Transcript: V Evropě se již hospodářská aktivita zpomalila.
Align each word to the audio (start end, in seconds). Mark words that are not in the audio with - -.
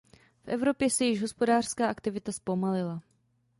V 0.43 0.47
Evropě 0.47 0.89
se 0.89 1.05
již 1.05 1.21
hospodářská 1.21 1.87
aktivita 1.89 2.31
zpomalila. 2.31 3.01